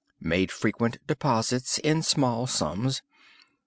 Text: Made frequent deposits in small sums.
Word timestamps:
Made 0.19 0.51
frequent 0.51 0.97
deposits 1.05 1.77
in 1.77 2.01
small 2.01 2.47
sums. 2.47 3.03